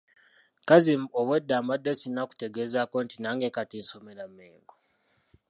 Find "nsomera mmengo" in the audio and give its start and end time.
3.83-4.75